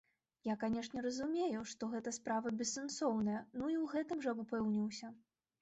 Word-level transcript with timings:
Я, 0.47 0.53
канечне, 0.61 1.03
разумеў, 1.05 1.57
што 1.75 1.89
гэта 1.93 2.13
справа 2.19 2.53
бессэнсоўная 2.63 3.45
ну 3.59 3.65
і 3.75 3.77
ў 3.83 3.85
гэтым 3.93 4.25
жа 4.29 4.35
упэўніўся. 4.47 5.17